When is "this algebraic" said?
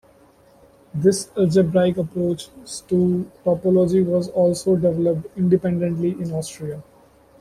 0.95-1.95